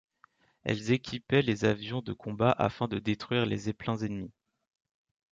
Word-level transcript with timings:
Elles 0.63 0.91
équipaient 0.91 1.43
les 1.43 1.63
avions 1.63 2.01
de 2.01 2.11
combat 2.11 2.49
afin 2.53 2.87
de 2.87 2.97
détruire 2.97 3.45
les 3.45 3.57
zeppelins 3.69 3.97
ennemis. 3.97 4.33